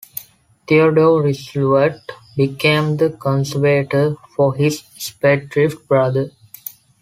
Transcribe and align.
Theodore 0.67 1.21
Roosevelt 1.21 2.01
became 2.35 2.97
the 2.97 3.11
conservator 3.11 4.15
for 4.35 4.55
his 4.55 4.79
spendthrift 4.97 5.87
brother. 5.87 6.31